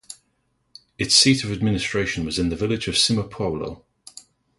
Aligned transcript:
Its 0.97 1.13
seat 1.13 1.43
of 1.43 1.51
administration 1.51 2.25
was 2.25 2.39
in 2.39 2.49
the 2.49 2.55
village 2.55 2.87
Simopoulo. 2.87 3.83